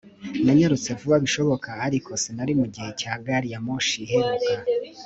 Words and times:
nanyarutse 0.45 0.89
vuba 0.99 1.17
bishoboka, 1.25 1.69
ariko 1.87 2.09
sinari 2.21 2.53
mugihe 2.61 2.89
cya 2.99 3.13
gari 3.25 3.47
ya 3.53 3.59
moshi 3.65 3.97
iheruka 4.05 4.51